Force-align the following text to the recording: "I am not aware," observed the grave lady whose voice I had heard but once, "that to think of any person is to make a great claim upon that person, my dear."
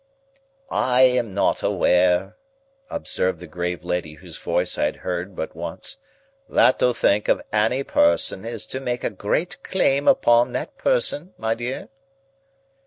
"I 0.71 1.03
am 1.03 1.35
not 1.35 1.61
aware," 1.61 2.35
observed 2.89 3.39
the 3.39 3.45
grave 3.45 3.83
lady 3.83 4.15
whose 4.15 4.35
voice 4.39 4.75
I 4.75 4.85
had 4.85 4.95
heard 5.05 5.35
but 5.35 5.55
once, 5.55 5.97
"that 6.49 6.79
to 6.79 6.91
think 6.95 7.27
of 7.27 7.39
any 7.53 7.83
person 7.83 8.43
is 8.43 8.65
to 8.65 8.79
make 8.79 9.03
a 9.03 9.11
great 9.11 9.61
claim 9.61 10.07
upon 10.07 10.53
that 10.53 10.75
person, 10.75 11.35
my 11.37 11.53
dear." 11.53 11.89